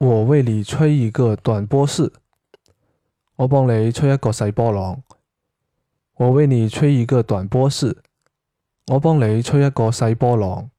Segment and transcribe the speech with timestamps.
[0.00, 2.10] 我为你吹一个短波士。
[3.36, 5.02] 我帮你吹一个细波浪。
[6.14, 7.98] 我为你吹一个短波士。
[8.86, 10.70] 我帮你吹一个细波浪。